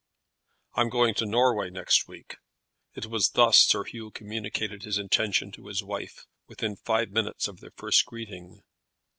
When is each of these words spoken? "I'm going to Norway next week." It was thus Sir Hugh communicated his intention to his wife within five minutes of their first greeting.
"I'm 0.73 0.89
going 0.89 1.13
to 1.13 1.27
Norway 1.27 1.69
next 1.69 2.07
week." 2.07 2.37
It 2.95 3.05
was 3.05 3.29
thus 3.33 3.59
Sir 3.59 3.83
Hugh 3.83 4.09
communicated 4.09 4.81
his 4.81 4.97
intention 4.97 5.51
to 5.51 5.67
his 5.67 5.83
wife 5.83 6.25
within 6.47 6.75
five 6.75 7.11
minutes 7.11 7.47
of 7.47 7.59
their 7.59 7.69
first 7.69 8.03
greeting. 8.07 8.63